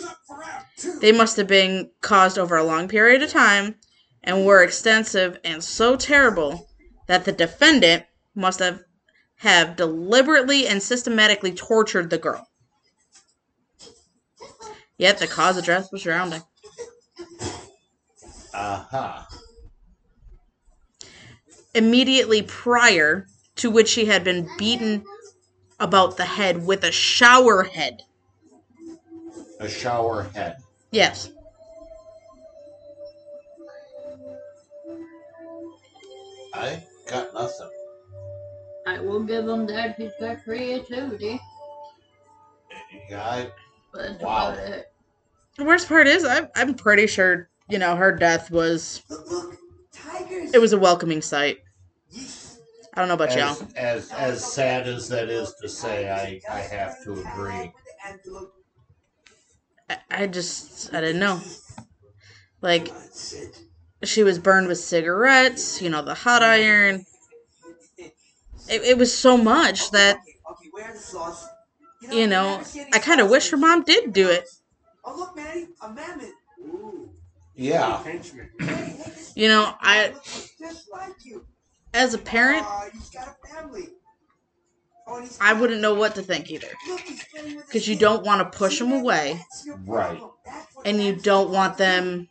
[1.00, 3.76] They must have been caused over a long period of time
[4.22, 6.68] and were extensive and so terrible
[7.06, 8.82] that the defendant must have
[9.36, 12.46] have deliberately and systematically tortured the girl.
[14.98, 16.42] Yet the cause of death was drowning.
[18.52, 19.22] Uh-huh.
[21.74, 25.04] Immediately prior to which she had been beaten
[25.78, 28.02] about the head with a shower head.
[29.60, 30.56] A shower head.
[30.90, 31.30] Yes.
[36.54, 37.70] I got nothing.
[38.86, 39.96] I will give him that.
[39.96, 41.40] He's got creativity.
[43.08, 43.50] Yeah, I,
[43.92, 44.56] But Wow.
[45.56, 49.56] The worst part is, I'm, I'm pretty sure, you know, her death was, Look, look,
[49.92, 50.52] tigers.
[50.52, 51.58] it was a welcoming sight.
[52.92, 53.50] I don't know about y'all.
[53.76, 57.72] as, as as sad as that is to say, I, I have to agree.
[59.88, 61.40] I, I just, I didn't know.
[62.62, 62.92] Like,
[64.02, 67.04] she was burned with cigarettes, you know, the hot iron.
[68.68, 70.18] It, it was so much that,
[70.50, 71.46] Okay, where's the sauce?
[72.10, 72.60] you know,
[72.92, 74.48] I kind of wish her mom did do it.
[75.04, 76.32] Oh look, Manny, a mammoth.
[77.60, 78.02] Ooh, Yeah.
[78.02, 78.50] henchman.
[78.58, 80.14] Manny, hey, this You know, I,
[80.58, 81.44] just like you.
[81.94, 83.88] as a parent, Aw, he's got a family.
[85.06, 86.68] Oh, and he's I wouldn't know what to think either.
[86.88, 89.40] Look, he's playing with Because you don't want to push them away,
[89.86, 90.10] Right.
[90.18, 90.30] problem.
[90.44, 92.28] That's what and you don't want them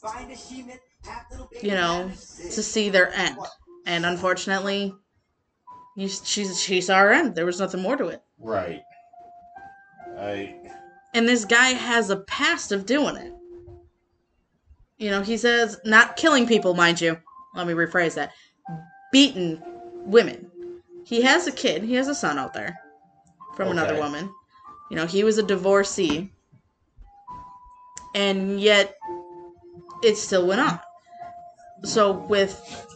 [0.00, 3.38] Find a she-man, have little baby you know, to see their end.
[3.86, 4.94] And unfortunately,
[5.96, 7.34] you, she, she saw her end.
[7.34, 8.20] There was nothing more to it.
[8.38, 8.82] Right.
[10.18, 10.56] I
[11.14, 13.32] And this guy has a past of doing it.
[15.02, 17.18] You know, he says, not killing people, mind you.
[17.56, 18.30] Let me rephrase that.
[19.10, 19.60] Beaten
[20.06, 20.48] women.
[21.04, 21.82] He has a kid.
[21.82, 22.78] He has a son out there
[23.56, 24.32] from another woman.
[24.90, 26.32] You know, he was a divorcee.
[28.14, 28.94] And yet,
[30.04, 30.78] it still went on.
[31.82, 32.86] So with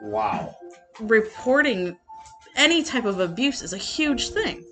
[0.00, 0.56] Wow.
[0.98, 1.98] reporting
[2.56, 4.64] any type of abuse is a huge thing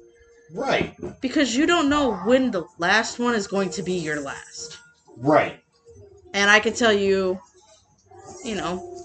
[0.55, 0.95] Right.
[1.21, 4.80] because you don't know when the last one is going to be your last.
[5.21, 5.63] Right.
[6.33, 7.39] And I can tell you,
[8.43, 8.99] you know,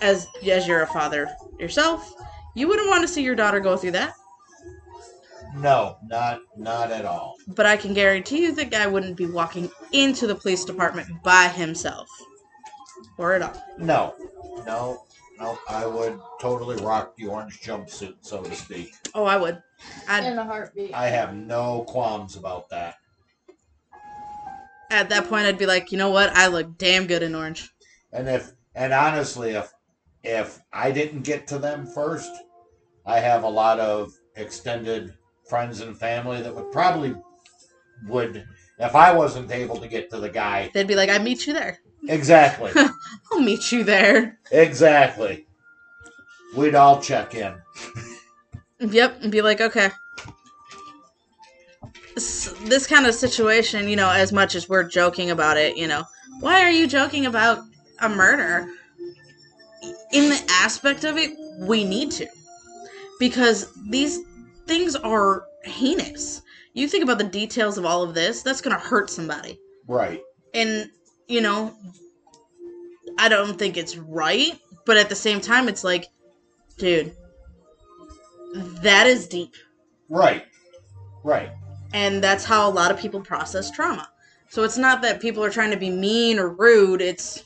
[0.00, 2.12] as as you're a father yourself,
[2.54, 4.14] you wouldn't want to see your daughter go through that.
[5.54, 7.36] No, not not at all.
[7.46, 11.48] But I can guarantee you the guy wouldn't be walking into the police department by
[11.48, 12.08] himself.
[13.18, 13.62] Or at all.
[13.78, 14.14] No.
[14.66, 15.02] No.
[15.38, 15.58] No.
[15.68, 18.94] I would totally rock the orange jumpsuit, so to speak.
[19.14, 19.62] Oh, I would.
[20.08, 20.94] I'd In a heartbeat.
[20.94, 22.94] I have no qualms about that.
[24.92, 26.30] At that point I'd be like, you know what?
[26.36, 27.70] I look damn good in orange.
[28.12, 29.72] And if and honestly, if
[30.22, 32.30] if I didn't get to them first,
[33.04, 35.14] I have a lot of extended
[35.48, 37.14] friends and family that would probably
[38.06, 38.46] would
[38.78, 40.70] if I wasn't able to get to the guy.
[40.72, 41.78] They'd be like, I meet you there.
[42.08, 42.70] Exactly.
[43.32, 44.38] I'll meet you there.
[44.50, 45.46] exactly.
[46.56, 47.54] We'd all check in.
[48.80, 49.90] Yep, and be like, okay.
[52.14, 56.04] This, kind of situation, you know, as much as we're joking about it, you know,
[56.40, 57.60] why are you joking about
[58.00, 58.66] a murder?
[60.12, 62.26] In the aspect of it, we need to.
[63.18, 64.20] Because these
[64.66, 66.42] things are heinous.
[66.74, 69.58] You think about the details of all of this, that's going to hurt somebody.
[69.86, 70.20] Right.
[70.54, 70.90] And,
[71.28, 71.74] you know,
[73.18, 76.06] I don't think it's right, but at the same time, it's like,
[76.78, 77.14] dude,
[78.54, 79.54] that is deep.
[80.08, 80.44] Right.
[81.24, 81.50] Right.
[81.92, 84.08] And that's how a lot of people process trauma.
[84.48, 87.44] So it's not that people are trying to be mean or rude, it's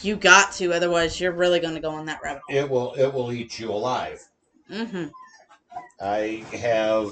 [0.00, 2.56] you got to, otherwise you're really going to go on that rabbit hole.
[2.56, 4.26] It will it will eat you alive.
[4.70, 5.08] Mm-hmm.
[6.00, 7.10] I have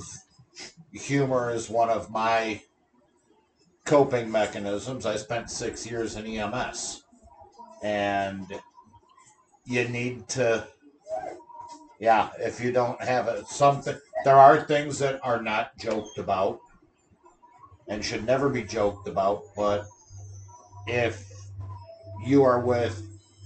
[0.93, 2.63] humor as one of my
[3.85, 5.07] coping mechanisms.
[5.07, 7.03] I spent six years in EMS,
[7.83, 8.47] and
[9.65, 10.67] you need to,
[11.99, 12.31] yeah.
[12.39, 16.61] If you don't have it, something there are things that are not joked about
[17.89, 19.43] and should never be joked about.
[19.57, 19.87] But
[20.87, 21.27] if
[22.25, 23.03] you are with,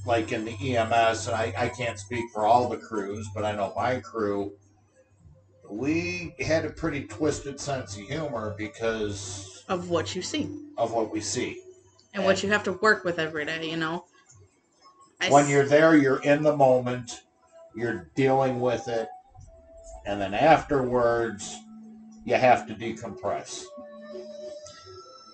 [0.07, 3.53] like in the EMS, and I, I can't speak for all the crews, but I
[3.53, 4.53] know my crew
[5.71, 11.11] we had a pretty twisted sense of humor because Of what you see of what
[11.11, 11.63] we see.
[12.13, 14.05] and what you have to work with every day, you know?
[15.23, 17.23] I When s- you're there, you're in the moment,
[17.75, 19.09] you're dealing with it,
[20.07, 21.59] and then afterwards,
[22.25, 23.64] you have to decompress.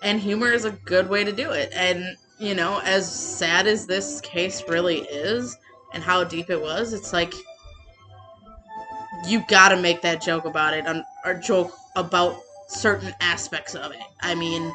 [0.03, 1.71] and humor is a good way to do it.
[1.73, 5.57] And, you know, as sad as this case really is
[5.93, 7.33] and how deep it was, it's like
[9.27, 10.85] you gotta make that joke about it
[11.25, 13.99] or joke about certain aspects of it.
[14.21, 14.71] I mean,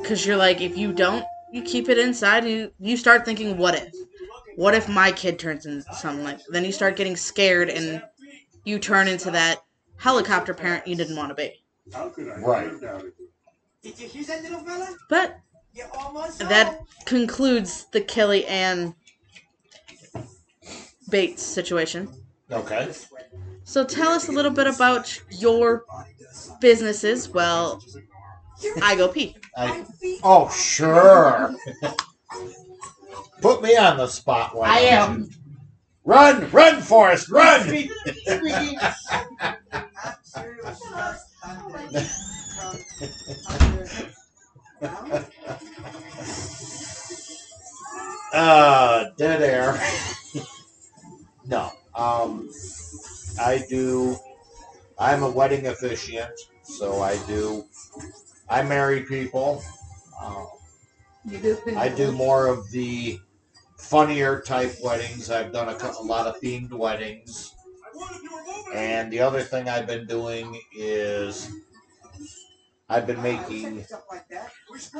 [0.00, 3.74] because you're like, if you don't, you keep it inside, you, you start thinking, what
[3.74, 3.92] if?
[4.56, 8.02] What if my kid turns into something like Then you start getting scared and
[8.64, 9.62] you turn into that
[9.96, 11.62] helicopter parent you didn't want to be.
[11.92, 12.66] How could I Right.
[12.66, 13.14] ever doubt it?
[13.82, 14.96] Did you hear that, little fella?
[15.08, 15.40] But
[16.38, 18.94] that concludes the Kelly Anne
[21.08, 22.08] Bates situation.
[22.50, 22.92] Okay.
[23.64, 25.84] So tell us a little bit about your
[26.60, 27.28] businesses.
[27.28, 27.82] Well,
[28.82, 29.36] I go pee.
[29.56, 29.84] I,
[30.22, 31.54] oh, sure.
[33.40, 34.54] Put me on the spot.
[34.54, 35.30] why I don't am.
[36.04, 36.12] You?
[36.12, 37.62] Run, run, Forrest, run!
[37.62, 37.90] I'm it
[40.64, 42.00] was just under-
[42.48, 42.78] from
[43.48, 43.88] under-
[48.32, 49.78] Uh, dead air.
[51.46, 51.70] no.
[51.94, 52.50] Um,
[53.38, 54.16] I do.
[54.98, 57.66] I'm a wedding officiant, so I do.
[58.48, 59.62] I marry people.
[60.22, 60.46] Um,
[61.24, 63.18] You do I do more of the
[63.92, 65.30] funnier type weddings.
[65.30, 67.54] I've done a, a lot of themed weddings.
[68.74, 71.50] And the other thing I've been doing is
[72.88, 73.84] I've been making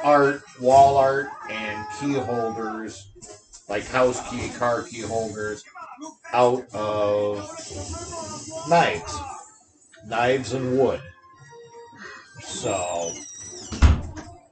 [0.05, 3.09] art, wall art, and key holders,
[3.67, 5.65] like house key, car key holders,
[6.35, 7.39] out of
[8.69, 9.19] knives,
[10.07, 11.01] knives and wood.
[12.43, 13.11] So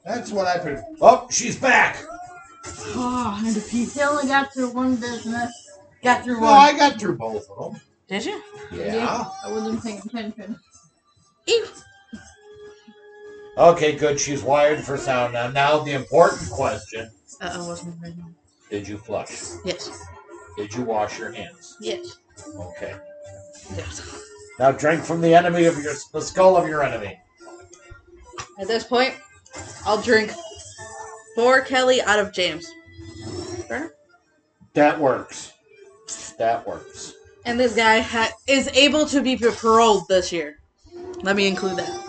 [0.02, 0.78] that's what I put.
[1.02, 2.02] Oh, she's back.
[2.66, 5.50] Oh, and if you only got through one business,
[6.02, 6.58] got through No, one.
[6.58, 7.80] I got through both of them.
[8.08, 8.42] Did you?
[8.72, 9.24] Yeah.
[9.44, 10.58] I wasn't paying attention.
[11.46, 11.66] Ew.
[13.56, 14.18] Okay, good.
[14.18, 15.50] She's wired for sound now.
[15.50, 18.16] Now the important question: Uh oh, wasn't ready.
[18.70, 19.30] Did you flush?
[19.64, 19.90] Yes.
[20.56, 21.76] Did you wash your hands?
[21.80, 22.18] Yes.
[22.56, 22.94] Okay.
[23.76, 24.22] Yes.
[24.58, 27.18] Now drink from the enemy of your the skull of your enemy.
[28.58, 29.14] At this point,
[29.86, 30.32] I'll drink
[31.34, 32.70] four Kelly out of James.
[33.68, 33.94] Fair?
[34.74, 35.52] That works.
[36.38, 37.14] That works.
[37.44, 40.58] And this guy ha- is able to be paroled this year.
[41.22, 42.06] Let me include that.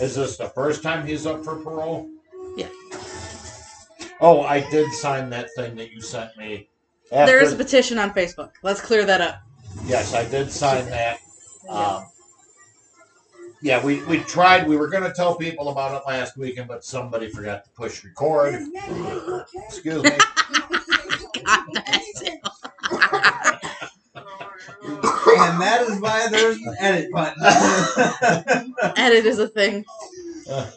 [0.00, 2.08] Is this the first time he's up for parole?
[2.56, 2.68] Yeah.
[4.20, 6.68] Oh, I did sign that thing that you sent me.
[7.10, 8.52] There is a petition on Facebook.
[8.62, 9.42] Let's clear that up.
[9.86, 11.20] Yes, I did sign that.
[11.68, 12.06] Um,
[13.60, 14.66] yeah, we, we tried.
[14.68, 18.04] We were going to tell people about it last weekend, but somebody forgot to push
[18.04, 18.54] record.
[19.66, 20.10] Excuse me.
[21.44, 22.40] God, that's it.
[25.40, 27.42] And that is why there's an edit button.
[28.96, 29.84] Edit is a thing.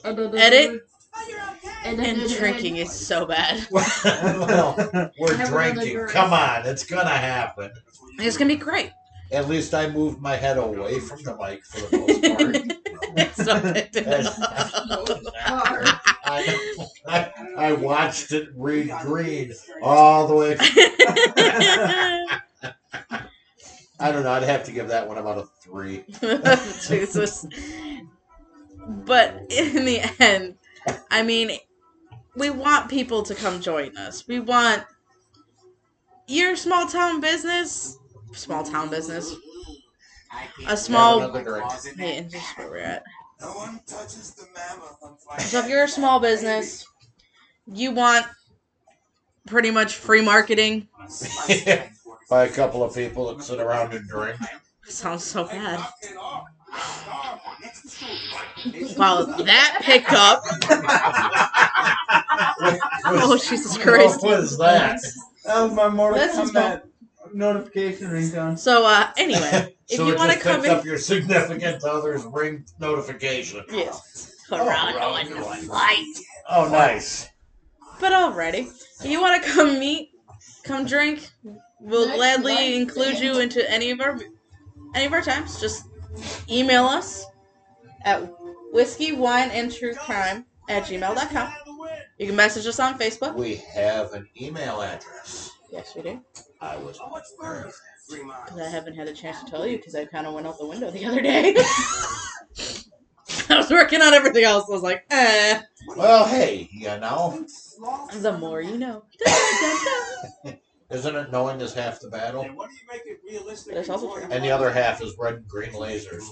[0.03, 0.81] Edit
[1.15, 3.67] oh, And and drinking is so bad.
[3.71, 6.07] well, we're drinking.
[6.09, 7.71] Come on, it's going to happen.
[8.19, 8.91] It's gonna be great.
[9.31, 12.57] At least I moved my head away from the mic for the most part.
[13.35, 15.27] so good.
[16.25, 16.59] I,
[17.07, 20.57] I, I watched it read green all the way.
[24.01, 24.31] I don't know.
[24.31, 26.03] I'd have to give that one about a three.
[26.87, 27.45] Jesus.
[28.87, 30.55] But in the end,
[31.09, 31.51] I mean,
[32.35, 34.27] we want people to come join us.
[34.27, 34.83] We want
[36.27, 37.97] your small town business,
[38.33, 39.35] small town business,
[40.67, 41.19] a small.
[41.19, 41.71] Have another drink.
[41.97, 43.03] Hey, and this is where we're at.
[43.41, 45.39] No one touches the mammoth on fire.
[45.39, 46.85] So if you're a small business,
[47.65, 48.25] you want
[49.47, 50.87] pretty much free marketing.
[52.29, 54.39] By a couple of people that sit around and drink.
[54.85, 55.79] Sounds so bad.
[58.97, 60.43] Wow, that pickup.
[63.03, 64.21] Oh, Jesus Christ.
[64.21, 65.01] What was that?
[65.45, 66.83] that was my Mortal That's his Kombat
[67.33, 68.57] notification ringtone.
[68.57, 70.77] So, uh, anyway, if so you want to come picks in.
[70.77, 73.63] up your significant other's ring notification.
[73.71, 74.35] Yes.
[74.47, 76.05] Toronto in the flight.
[76.49, 77.29] Oh, nice.
[77.99, 78.67] But alrighty.
[79.03, 80.09] If you want to come meet,
[80.63, 81.29] come drink,
[81.79, 82.75] we'll Next gladly Wednesday.
[82.77, 84.19] include you into any of our
[84.95, 85.59] any of our times.
[85.61, 85.85] Just
[86.49, 87.25] email us
[88.03, 88.29] at
[88.73, 91.53] whiskey, wine, and true crime at gmail.com.
[92.17, 93.35] You can message us on Facebook.
[93.35, 95.49] We have an email address.
[95.71, 96.21] Yes, we do.
[96.61, 96.99] I was
[97.39, 97.71] wondering.
[98.09, 100.59] Because I haven't had a chance to tell you because I kind of went out
[100.59, 101.55] the window the other day.
[103.49, 104.65] I was working on everything else.
[104.69, 105.61] I was like, eh.
[105.95, 107.45] Well, hey, you know,
[108.13, 109.03] The more you know.
[110.91, 112.41] Isn't it knowing is half the battle?
[112.41, 113.73] And what do you make it realistic?
[113.73, 114.27] That's also true.
[114.29, 116.23] And the other half is red and green lasers.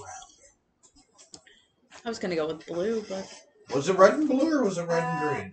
[2.04, 3.26] I was going to go with blue, but
[3.74, 5.52] Was it red and blue or was it red and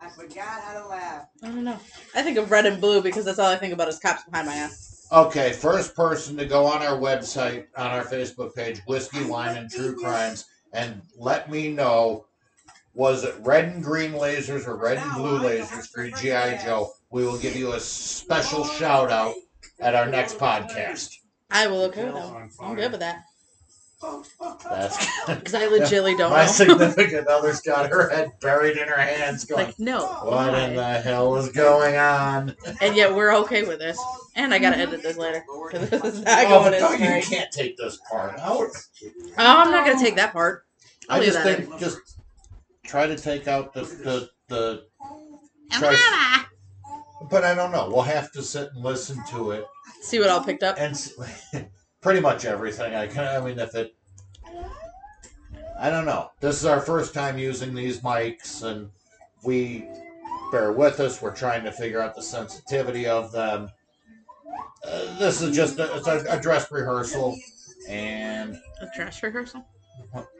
[0.00, 1.26] I forgot how to laugh.
[1.42, 1.78] I don't know.
[2.14, 4.46] I think of red and blue because that's all I think about is cops behind
[4.46, 5.06] my ass.
[5.10, 9.70] Okay, first person to go on our website, on our Facebook page, Whiskey, Wine, and
[9.70, 12.26] True Crimes, and let me know
[12.94, 16.62] was it red and green lasers or red and blue lasers for G.I.
[16.64, 16.90] Joe?
[17.10, 19.34] We will give you a special shout out
[19.80, 21.14] at our next podcast.
[21.50, 22.50] I will okay with that.
[22.60, 23.24] I'm good with that.
[24.00, 24.96] That's
[25.26, 26.52] Because I legitimately don't my know.
[26.52, 30.06] significant other's got her head buried in her hands, going, like, no.
[30.22, 33.98] "What in the hell is going on?" And yet we're okay with this.
[34.36, 35.44] And I gotta edit this later.
[35.70, 37.24] Because this is not Oh, going but in no, you straight.
[37.38, 38.68] can't take this part out.
[38.70, 38.70] Oh,
[39.04, 40.64] oh I'm not gonna take that part.
[41.08, 41.78] I'll I leave just that think in.
[41.78, 41.98] just
[42.84, 44.84] try to take out the the, the
[45.72, 46.44] try,
[47.28, 47.88] but I don't know.
[47.92, 49.64] We'll have to sit and listen to it
[50.02, 50.76] See what all picked up?
[50.78, 51.12] and s-
[52.00, 52.94] pretty much everything.
[52.94, 53.42] I can.
[53.42, 53.94] I mean, if it,
[55.80, 56.30] I don't know.
[56.40, 58.90] This is our first time using these mics, and
[59.44, 59.88] we
[60.50, 61.22] bear with us.
[61.22, 63.70] We're trying to figure out the sensitivity of them.
[64.84, 67.36] Uh, this is just a, it's a, a dress rehearsal,
[67.88, 69.64] and A dress rehearsal?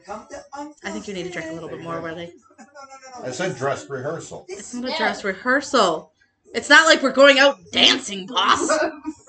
[0.06, 2.32] Come to Uncle I think you need to drink a little bit more already.
[2.58, 4.46] No, no, no, I said dress rehearsal.
[4.48, 6.12] It's not a dress rehearsal.
[6.54, 8.66] It's not like we're going out dancing, boss.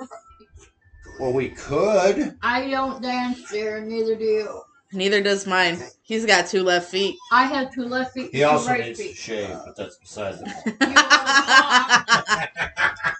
[1.19, 2.37] Well, we could.
[2.41, 4.61] I don't dance there, neither do you.
[4.93, 5.77] Neither does mine.
[6.01, 7.17] He's got two left feet.
[7.31, 10.39] I have two left feet, He two also right needs to shave, but that's besides
[10.39, 10.77] the point.
[10.81, 10.97] You, wanna
[12.37, 12.49] talk?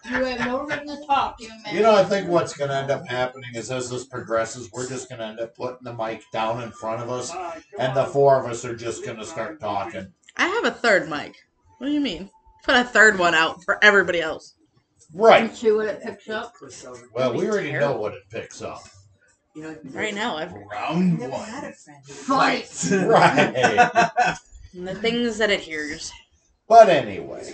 [0.09, 1.75] you have no reason to talk, you man.
[1.75, 4.87] You know, I think what's going to end up happening is as this progresses, we're
[4.87, 7.61] just going to end up putting the mic down in front of us, All right,
[7.75, 10.07] come and the four of us are just going to start talking.
[10.37, 11.35] I have a third mic.
[11.77, 12.31] What do you mean?
[12.63, 14.55] Put a third one out for everybody else.
[15.13, 15.43] Right.
[15.43, 16.53] And see what it picks up.
[17.13, 18.81] Well, we already know what it picks up.
[19.55, 21.45] You know, Right now, I've Round never one.
[21.49, 22.05] had a friend.
[22.05, 22.69] Fight.
[23.07, 23.53] Right.
[24.73, 26.11] the things that it hears.
[26.67, 27.51] But anyway,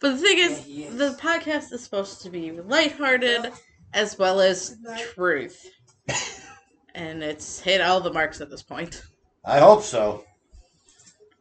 [0.00, 0.64] But the thing is,
[0.96, 3.52] the podcast is supposed to be lighthearted
[3.94, 4.76] as well as
[5.14, 5.70] truth.
[6.96, 9.02] And it's hit all the marks at this point.
[9.44, 10.24] I hope so.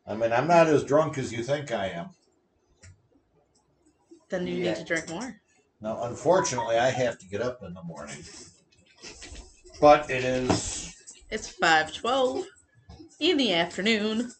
[0.05, 2.10] I mean, I'm not as drunk as you think I am.
[4.30, 4.72] Then you Yeah.
[4.74, 5.42] need to drink more.
[5.82, 8.24] Now, unfortunately, I have to get up in the morning.
[9.82, 10.94] But it is
[11.30, 12.46] It's five twelve
[13.20, 14.32] in the afternoon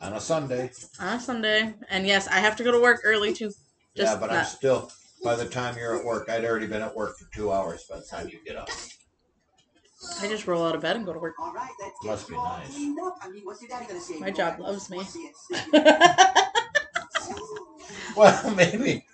[0.00, 0.70] on a Sunday.
[1.00, 3.52] on a Sunday, and yes, I have to go to work early too.
[3.94, 4.90] yeah, Just but I'm not- still,
[5.22, 7.96] by the time you're at work, I'd already been at work for two hours by
[7.98, 8.68] the time you get up.
[10.20, 11.34] I just roll out of bed and go to work.
[11.38, 12.74] All right, let's Must be nice.
[13.22, 14.18] I mean, what's your daddy gonna say?
[14.18, 15.00] My job loves me.
[18.16, 19.04] Well, maybe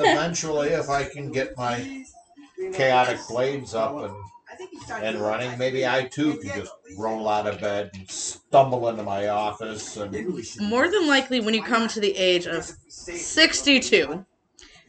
[0.00, 2.04] eventually, if I can get my
[2.72, 4.14] chaotic blades up and,
[4.50, 7.60] I think he's trying to and running, maybe I too could just roll out of
[7.60, 10.12] bed and stumble into my office and
[10.60, 14.24] More than likely, when you come to the age of 62,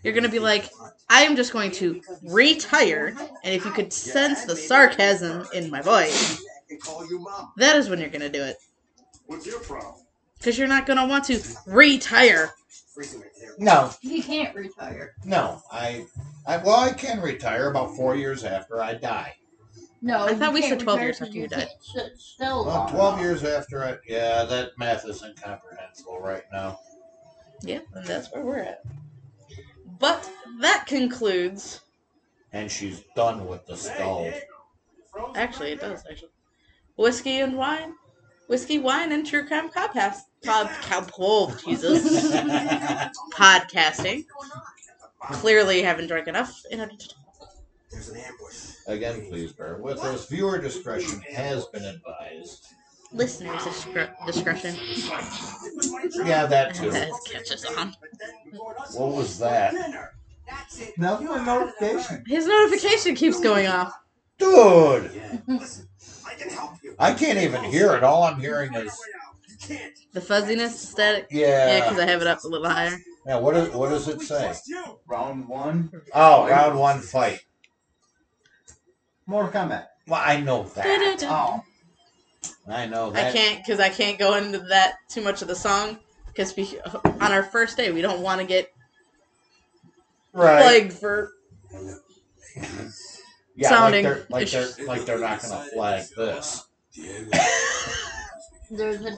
[0.03, 0.69] you're gonna be like,
[1.09, 5.81] I am just going to retire, and if you could sense the sarcasm in my
[5.81, 7.51] voice, I can call you mom.
[7.57, 8.57] that is when you're gonna do it.
[9.25, 9.95] What's your problem?
[10.37, 12.53] Because you're not gonna want to retire.
[13.59, 13.83] Freezing right there.
[13.83, 15.13] no, He can't retire.
[15.25, 16.05] no, I,
[16.47, 19.35] I well, I can retire about four years after I die.
[20.01, 21.67] No, I thought you we said can't 12 retire years after you can't died.
[21.81, 22.65] Sit still.
[22.65, 23.21] Well, long 12 enough.
[23.21, 26.79] years after I, yeah, that math is incomprehensible right now.
[27.61, 28.81] Yeah, and that's where we're at.
[29.99, 30.29] But
[30.61, 31.81] that concludes.
[32.53, 34.31] And she's done with the skull.
[35.35, 36.29] Actually, it does actually.
[36.95, 37.93] Whiskey and wine,
[38.49, 40.21] whiskey, wine, and true crime podcast.
[40.43, 42.31] Pod, cow, oh, Jesus.
[43.33, 44.25] Podcasting.
[45.33, 47.09] Clearly, haven't drank enough in order to
[47.91, 48.71] There's an ambush.
[48.87, 50.27] Again, please bear with us.
[50.27, 52.65] Viewer discretion has been advised.
[53.13, 54.75] listeners' discre- discretion.
[56.25, 56.89] Yeah, that too.
[56.89, 57.95] That catches on.
[58.93, 59.73] What was that?
[60.47, 60.93] That's it.
[60.97, 62.23] That was my You're out of the notification.
[62.25, 63.93] His notification keeps going off.
[64.39, 65.11] Dude!
[65.13, 65.37] Yeah.
[65.47, 65.87] Listen,
[66.27, 66.95] I can help you.
[66.97, 68.03] I can't even hear it.
[68.03, 68.97] All I'm hearing is,
[70.13, 71.27] The fuzziness, the static.
[71.29, 71.79] Yeah, yeah.
[71.81, 72.97] because I have it up a little higher.
[73.27, 74.53] Yeah, what, is, what does it say?
[75.07, 75.91] Round one.
[76.13, 77.41] Oh, round one fight.
[79.27, 79.87] Mortal Kombat.
[80.07, 81.23] Well, I know that.
[81.23, 81.61] Oh.
[82.67, 83.27] I know that.
[83.27, 86.79] I can't because I can't go into that too much of the song because we
[87.05, 88.71] on our first day we don't want to get
[90.31, 90.61] Right.
[90.61, 91.31] flagged for
[93.59, 96.67] yeah, sounding- like they're, like they're like they're not gonna flag this.
[98.71, 99.17] There's an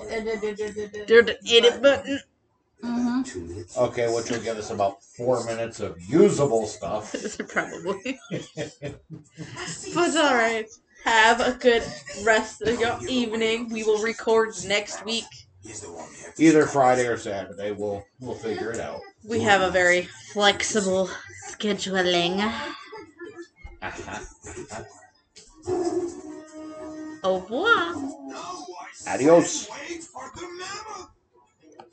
[1.08, 2.20] there's an edit button.
[2.84, 3.80] Mm-hmm.
[3.80, 7.14] Okay, which will give us about four minutes of usable stuff.
[7.48, 8.20] Probably.
[9.94, 10.70] But alright.
[11.04, 11.84] Have a good
[12.24, 13.70] rest of your evening.
[13.70, 15.26] We will record next week.
[15.64, 16.66] He's the one we have to Either.
[16.66, 17.72] Friday or Saturday.
[17.72, 19.02] We'll we'll figure it out.
[19.28, 21.10] We have a very flexible
[21.48, 22.40] scheduling.
[23.82, 24.84] Uh-huh.
[27.24, 27.96] Au revoir.
[28.28, 29.42] Now